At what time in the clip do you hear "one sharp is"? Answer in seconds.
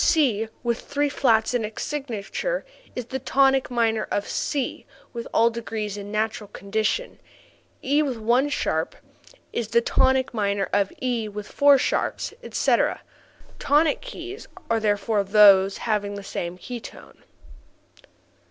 8.17-9.67